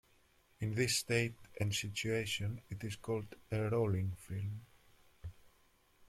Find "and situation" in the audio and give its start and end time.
1.59-2.59